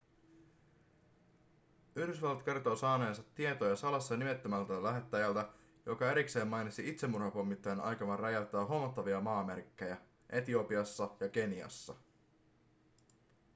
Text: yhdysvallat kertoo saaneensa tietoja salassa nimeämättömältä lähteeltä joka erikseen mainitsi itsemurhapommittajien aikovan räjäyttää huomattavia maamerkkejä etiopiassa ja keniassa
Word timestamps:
yhdysvallat 1.95 2.43
kertoo 2.43 2.75
saaneensa 2.75 3.23
tietoja 3.35 3.75
salassa 3.75 4.17
nimeämättömältä 4.17 4.83
lähteeltä 4.83 5.49
joka 5.85 6.11
erikseen 6.11 6.47
mainitsi 6.47 6.89
itsemurhapommittajien 6.89 7.81
aikovan 7.81 8.19
räjäyttää 8.19 8.65
huomattavia 8.65 9.21
maamerkkejä 9.21 9.97
etiopiassa 10.29 11.09
ja 11.19 11.29
keniassa 11.29 11.95